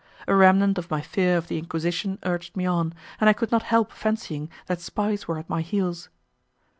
A 0.27 0.33
remnant 0.33 0.79
of 0.79 0.89
my 0.89 0.99
fear 0.99 1.37
of 1.37 1.47
the 1.47 1.59
Inquisition 1.59 2.17
urged 2.25 2.57
me 2.57 2.65
on, 2.65 2.95
and 3.19 3.29
I 3.29 3.33
could 3.33 3.51
not 3.51 3.61
help 3.61 3.91
fancying 3.91 4.49
that 4.65 4.81
spies 4.81 5.27
were 5.27 5.37
at 5.37 5.47
my 5.47 5.61
heels. 5.61 6.09